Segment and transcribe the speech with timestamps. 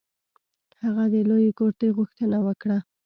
[0.83, 2.77] هغه د لویې کرتۍ غوښتنه وکړه.